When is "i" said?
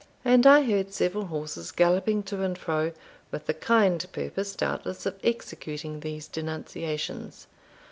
0.47-0.63